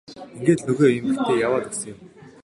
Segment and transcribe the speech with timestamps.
[0.35, 1.97] Ингээд л нөгөө эмэгтэй яваад өгсөн юм.